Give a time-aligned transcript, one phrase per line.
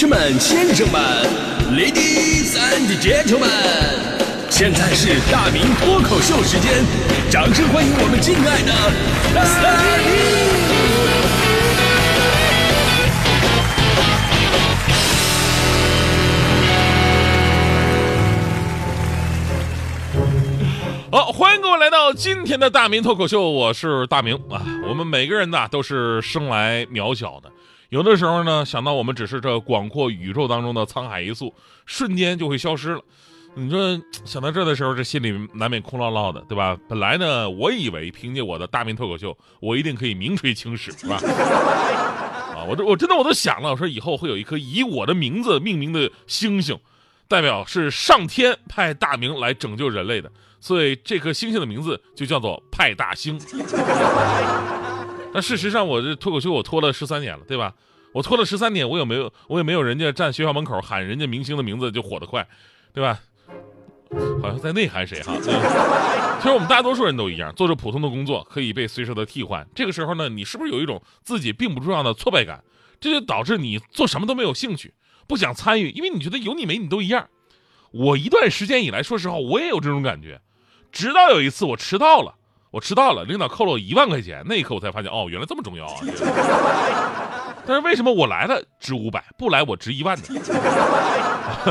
[0.00, 1.02] 士们、先生们
[1.72, 3.48] ，Ladies and Gentlemen，
[4.48, 6.84] 现在是大明脱口秀时间，
[7.28, 8.70] 掌声欢迎我们敬爱的
[9.34, 9.42] 大
[9.98, 10.06] 明！
[21.10, 24.62] 好，欢迎各位来到今天的大明脱口秀，我是大明啊。
[24.88, 27.50] 我们每个人呢都是生来渺小的，
[27.88, 31.54] 有的时候呢想到我们只是这广阔宇宙当中的沧海一粟，
[31.86, 33.00] 瞬间就会消失了。
[33.54, 36.76] 你说想到这的时候，这心里难免空落落的，对吧？
[36.86, 41.16] 本来呢，我以为凭借我的大明脱口秀，我一定可以名垂青史，是吧？
[42.54, 46.78] 啊，我这我真的我都想了，我说以后会有一颗以我的名字命名的星星，
[47.26, 50.30] 代表是上天派大明来拯救人类的。
[50.60, 53.40] 所以这颗星星的名字就叫做派大星。
[55.32, 57.74] 那事实上，我这脱口秀我拖了十三年了，对吧？
[58.12, 62.46] 我拖了十三年，我也没有我也没有人家站学校门口喊人家明星的名字就火得快，
[62.92, 63.20] 对吧？
[64.40, 65.36] 好像在内涵谁哈？
[65.38, 69.68] 其实我们大多数人都一样，做着普通的工作，可以被随时的替换。
[69.74, 72.64] 这个时候呢，你是不是有一种自己并不重要的挫败感？
[72.98, 74.94] 这就导致你做什么都没有兴趣，
[75.26, 77.28] 不想参与，因为你觉得有你没你都一样。
[77.90, 80.40] 我一段时间以来，说实话，我也有这种感觉。
[80.90, 82.34] 直到有一次我迟到了，
[82.70, 86.00] 我迟到了，领导扣了我一万块钱，那一刻我才发现，哦，原来这么重要啊！
[87.66, 90.24] 但是为什么我来了值五百，不来我值一万呢？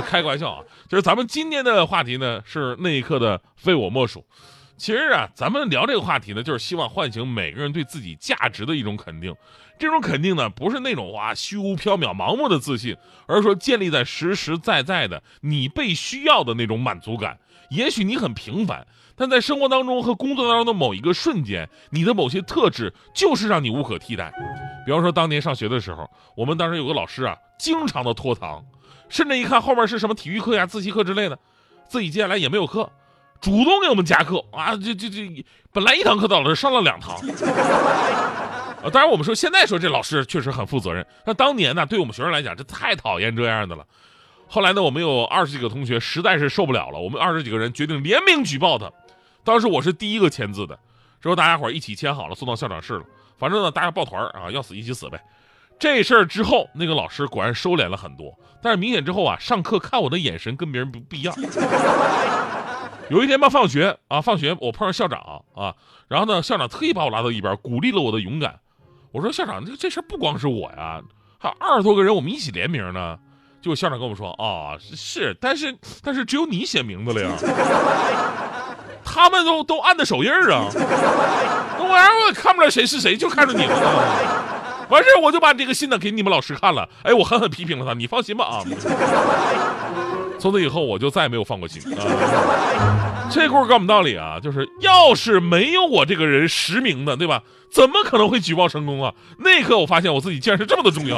[0.06, 4.24] 开个玩笑啊，就是咱们今天的话题呢是那一刻的非我莫属。
[4.76, 9.34] 其实啊，咱们聊这个话题呢，就是希望唤醒每个人对自己价值的一种肯定。
[9.78, 17.38] 这种肯定呢，不是那种哇虚无缥缈、盲目的自信，而是说建立在实实在在的你被需要的那种满足感。
[17.70, 18.86] 也许你很平凡。
[19.16, 24.32] 但在生活当中和工作当中的某一个瞬间，你的某些特质就是让你无可替代。
[24.84, 28.64] 比方说，当年上学的时候，我们当时有个老师啊，经常的拖堂，
[29.08, 31.38] 甚至一看后面是什么体育课呀、自习课之类的，
[31.86, 32.90] 自己接下来也没有课，
[33.40, 34.74] 主动给我们加课啊！
[34.76, 37.14] 这这这，本来一堂课的老师上了两堂。
[38.82, 43.84] 啊，当然我们说现在说这老师确实很负责任，那当年呢，对我们学生来讲，这太讨厌这样的了。
[44.46, 48.90] 后来呢，我们有二十几个同学实在是受不了了，我们二十几个人决定联名举报他。
[49.42, 50.78] 当时我是第一个签字的，
[51.20, 53.04] 之后大家伙一起签好了，送到校长室了。
[53.38, 55.20] 反正呢，大家抱团啊，要死一起死呗。
[55.78, 61.34] 这事儿之后，那个老师果然收敛了很多，但是明显之后啊，上课看我的眼神跟别人不不一样。
[63.10, 65.74] 有一天吧，放学啊，放学我碰上校长啊，
[66.08, 68.58] 然后呢，校长特意把我拉到一边，鼓励了我的勇敢。
[69.12, 71.00] 我说校长，这这事不光是我呀，
[71.38, 73.18] 还有二十多个人，我们一起联名呢。
[73.62, 77.30] 结果校长跟我们说啊，是，但是但是只有你写名字了呀。
[79.04, 84.86] 他们都都按的手印儿啊，那玩意儿我也看不出来谁是谁，就看着你了。
[84.90, 88.64] 完事我就把这个信呢给你们老师看了，哎，我狠狠批评了他，你放心吧啊。
[90.44, 93.30] 从此以后我就再也没有放过心啊。
[93.30, 97.42] 这故事告诉我们道理啊，就是要是没有我这个人实名的，对吧？
[97.72, 99.14] 怎么可能会举报成功啊？
[99.38, 101.16] 那一刻我发现我自己竟然是这么的重要。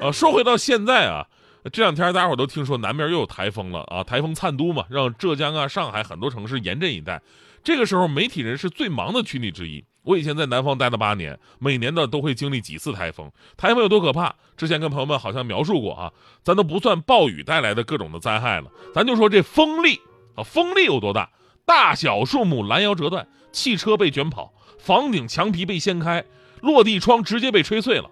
[0.00, 1.26] 呃，说回到现在啊。
[1.72, 7.20] 这两天大家伙都听说南边又有台风了啊，台风灿都嘛，让浙江啊、上海很多城市严阵以待。
[7.64, 9.84] 这个时候，媒体人是最忙的群体之一。
[10.04, 13.30] 我以前在南方待了八年，每年呢都会经历几次台风。
[13.56, 14.34] 台风有多可怕？
[14.56, 20.00] 之前跟朋友们好像描述过啊，咱都不算暴雨带来的各种的灾害了，咱就说这风力
[20.36, 21.30] 啊，风力有多大？
[21.64, 26.22] 大小树木拦腰折断，汽车被卷跑，房顶墙皮被掀开，
[26.60, 28.10] 落地窗直接被吹碎了。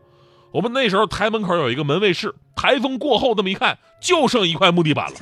[0.51, 5.19] 我们那时候台门口有一个门卫室，台风过后这么一看，就剩一块木地板了。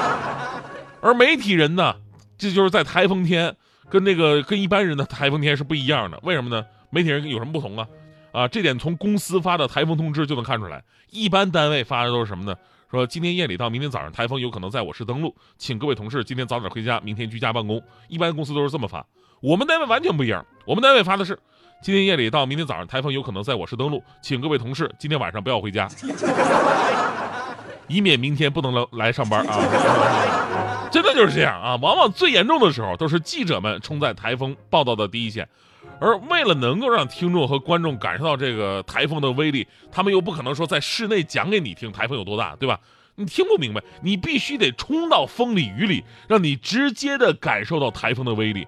[1.00, 1.96] 而媒体人呢，
[2.36, 3.56] 这就是在台风天
[3.90, 6.18] 跟那个跟一般人的台风天是不一样的。
[6.22, 6.64] 为什么呢？
[6.90, 7.86] 媒体人有什么不同啊？
[8.32, 10.82] 啊，这点从公司发的台风通知就能看出来。
[11.10, 12.54] 一般单位发的都是什么呢？
[12.90, 17.82] 说今天夜里到明天早上，台风有可能在我市登陆，请各位同事今天早点回家，明天居家办公。
[18.08, 19.04] 一般公司都是这么发。
[19.40, 21.38] 我们单位完全不一样，我们单位发的是。
[21.82, 25.88] 今天夜里到明天早上，台风有可能在我市登陆，请各位同事今天晚上不要回家，
[27.88, 30.59] 以免明天不能来来上班啊！
[30.90, 31.76] 真的就是这样啊！
[31.76, 35.48] 往往最严重的时候，都是记者们冲在台风报道的第一线，
[36.00, 42.78] 而为了能够让听众和观众感受到这个台风的威力，他们又不可能说在室内讲给你听台风有多大，对吧？
[43.14, 48.66] 你听不明白，你必须得冲到风里雨里，让你直接的感受到台风的威力。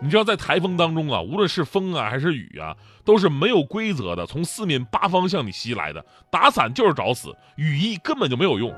[0.00, 6.04] 你知道，在台风当中啊，无论是风啊还是雨啊，都是没有规则的，从四面八方向你袭来的。
[6.30, 8.74] 打伞就是找死，雨衣根本就没有用。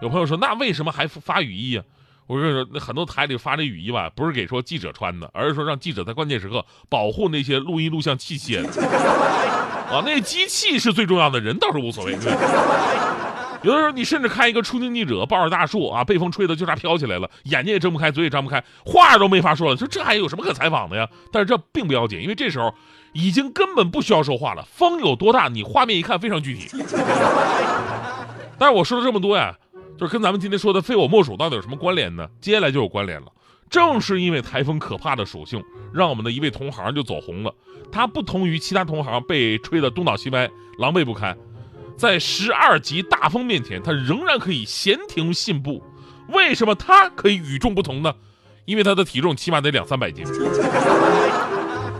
[0.00, 1.84] 有朋友说，那为什么还发雨衣啊？
[2.32, 8.66] 我跟你说，那很多台里发这雨衣吧，不是给说记者穿的，而是说让记者在关键时刻保护那些录音录像器械。
[8.66, 12.16] 啊，那机器是最重要的，人倒是无所谓。
[12.16, 12.32] 对
[13.64, 19.76] 有的时候你甚至看一个出镜记者抱着大树啊，被风吹的就差飘起来了，眼睛也睁不开，嘴也张不开，话都没法说了。
[19.76, 21.06] 说这还有什么可采访的呀？
[21.30, 22.74] 但是这并不要紧，因为这时候
[23.12, 24.66] 已经根本不需要说话了。
[24.72, 26.70] 风有多大，你画面一看非常具体。
[28.58, 29.54] 但是我说了这么多呀，
[29.98, 32.28] 就是跟咱们今天说的非我莫属到底有什么关联呢？
[32.40, 33.26] 接下来就有关联了。
[33.70, 35.62] 正是因为台风可怕的属性，
[35.94, 37.54] 让我们的一位同行就走红了。
[37.90, 41.36] 他不同于其他同行被吹得东倒西歪、狼狈不堪。
[41.96, 45.82] 在十二级大风面前，他仍然可以闲庭信步。
[46.28, 48.12] 为什么他可以与众不同呢？
[48.64, 50.24] 因为他的体重起码得两三百斤。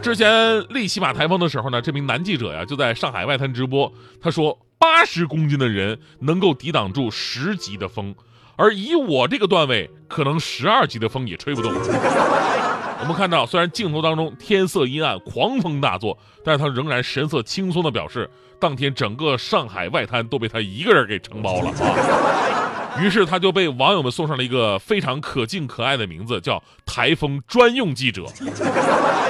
[0.02, 8.12] 之前利奇马台风的时候呢，这名男记者呀就在上海外滩直播，他说八十公斤的人能够抵挡住十级的风，
[8.56, 11.72] 而以我这个段位，可能十二级的风也吹不动。
[12.98, 22.98] 我们看到，虽然镜头当中天色阴暗，狂风大作，但是他仍然神色轻松的表示，当天整个上海外滩都被他一个人给承包了 啊。
[23.00, 28.24] 于是他就被网友们送上了一个非常可敬可爱的名字，叫“台风专用记者”。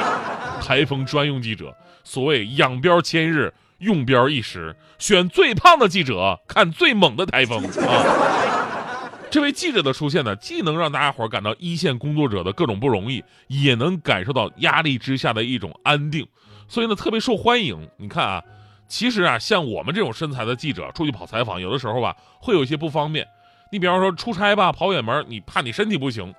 [0.64, 3.52] 台风专用记者，所谓养膘千日，
[3.82, 9.28] 用标一时，选最胖的记者，看最猛的台风啊。
[9.28, 16.26] 这位记者的出现呢，既能让大家伙感到一线工作者的各种不容易，也能感受到压力之下的一种安定，
[16.68, 17.88] 所以呢，特别受欢迎。
[17.96, 18.42] 你看啊，
[18.86, 23.26] 其实啊，像我们这种身材的记者出去跑采访，有的时候吧，会有一些不方便。
[23.72, 26.32] 你比方说出差吧，跑远门，你怕你身体不行，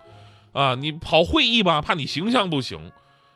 [0.53, 2.91] 啊，你跑会议吧，怕你形象不行，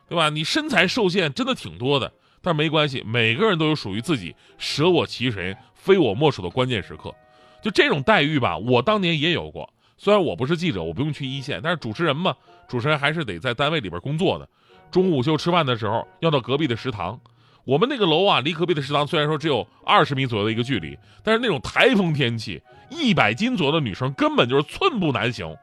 [0.08, 0.30] 对吧？
[0.30, 7.14] 你身材受限真的挺多的，但没关系，每个人都有属于自己舍我其谁，非我莫属的关键时刻。
[7.62, 9.68] 就这种待遇吧，我当年也有过。
[9.96, 12.34] 虽然我不是记者，我不用去一线，但是主持人嘛，
[12.68, 14.48] 主持人还是得在单位里边工作的。
[14.90, 17.20] 中午午休吃饭的时候，要到隔壁的食堂。
[17.64, 25.54] 我们那个楼啊，离隔壁的食堂虽然说只有二十米左右的一个距离，但是那种台风天气，一百斤左右的女生根本就是寸步难行。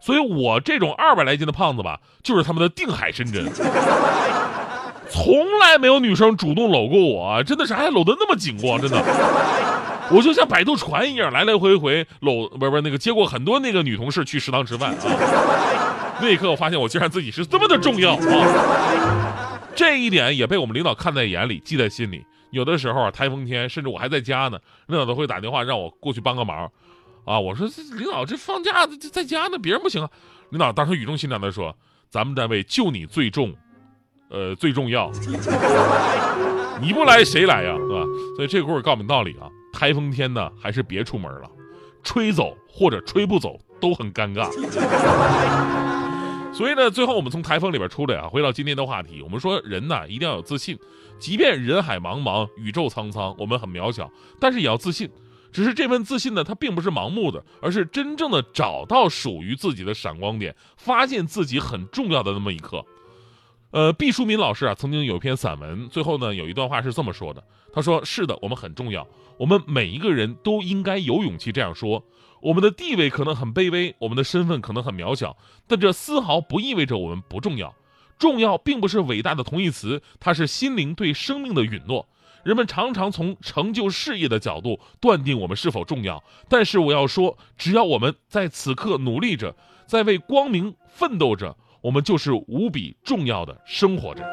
[0.00, 3.44] 所以我这种二百来斤的胖子吧，就是他们的定海神针。
[5.12, 8.96] 从来没有女生主动搂过我，真的是还搂得那么紧过，真的。
[10.10, 16.18] 我就像摆渡船一样来来回回搂，不是不是那个接过很多那个女同事去食堂吃饭啊。
[16.20, 19.58] 那一刻我发现我竟然自己是这么的重要啊！
[19.74, 22.24] 这一点也被我们领导看在眼里，记在心里。
[22.50, 26.70] 有的时候啊，台风天，甚至我还在家呢，领导都会打电话让我过去帮个忙。
[27.24, 27.68] 啊，我说
[27.98, 30.08] 领导这放假在在家呢，别人不行啊。
[30.50, 31.74] 领导当时语重心长的说
[32.10, 33.54] ：“咱们单位就你最重，
[34.32, 35.12] 呃最重要，
[36.80, 37.76] 你不来谁来呀？
[37.76, 39.46] 是吧？”所以这故事告诉我们道理啊。
[39.72, 41.50] 台风天呢，还是别出门了，
[42.02, 44.50] 吹走或者吹不走都很尴尬。
[46.52, 50.78] 所以呢，最后我们从台风里边出来啊，回到今天的话题，我们说人呢一定要有自信，
[51.18, 55.10] 即便人海茫茫，宇宙苍苍，我们很渺小，但是也要自信。
[55.50, 62.84] 只是这份自信呢，它并不是盲目的，而是真正的找到属于自己的闪光点，发现自己很重要的那么一刻。
[63.72, 67.42] 呃，毕淑敏老师啊，曾经有一篇散文，最后呢有一段话是这么说的：
[67.72, 69.06] 他说，是的，我们很重要。
[69.38, 72.04] 我们每一个人都应该有勇气这样说。
[72.42, 77.74] 我们的地位可能很卑微，我们的身份可能很渺小，但这丝毫不意味着我们不重要。
[78.18, 82.06] 重要并不是伟大的同义词，它是心灵对生命的允诺。
[82.44, 94.24] 人们常常从成就事业的角度断定我们是否重要，但是我要说，只要我们在此刻努力着，在为光明奋斗着，我们就是无比重要的生活着。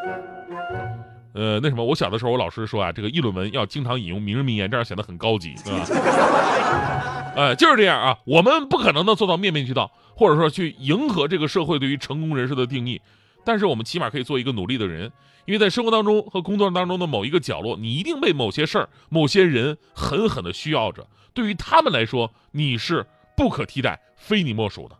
[1.33, 7.33] 呃，那什么，我小的时候，我老师说啊，这个议论文要经常引用名人名言，这样显得很高级，对吧？
[7.35, 8.17] 哎，就是这样啊。
[8.25, 12.99] 我们不可能能做到面面俱到，或者说去迎合这个社会对于成功人士的定义，
[13.45, 15.11] 但是我们起码可以做一个努力的人，
[15.45, 21.07] 因为在生活当中和工作当中的某一个角落，你一定被某些事儿、某些人狠狠的需要着。
[21.33, 23.05] 对于他们来说，你是
[23.37, 24.95] 不可替代、非你莫属的。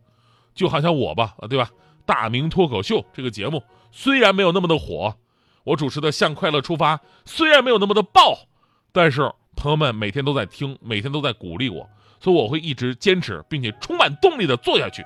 [0.53, 1.69] 就好像我吧，啊，对吧？
[2.09, 5.15] 大明脱口秀这个节目虽然没有那么的火。
[5.63, 8.47] 我主持的《向快乐出发》虽然没有那么的爆，
[8.91, 11.87] 但是朋友们每天都在听，每天都在鼓励我，
[12.19, 15.05] 所以我会一直坚持，并且充满动力的做下去。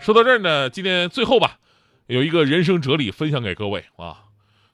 [0.00, 1.58] 说到这儿呢，今天最后吧，
[2.06, 4.24] 有一个人生哲理分享给各位啊，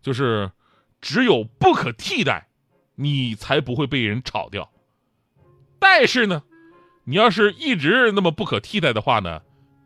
[0.01, 0.53] 就是
[1.01, 2.47] 只有不可替代，
[2.95, 4.71] 你才不会被人炒掉。
[5.81, 6.45] 但是呢，
[7.07, 9.43] 你要是一直那么不可替代的话呢，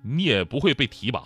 [0.08, 1.22] 你也不会被提拔。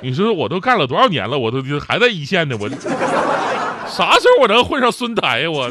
[0.00, 2.68] 你说我都干了多少年了，我都还在一线呢，我
[3.88, 5.50] 啥时候我能混上孙台呀？
[5.50, 5.70] 我。